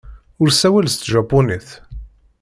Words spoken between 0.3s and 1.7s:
Ur ssawal s tjapunit.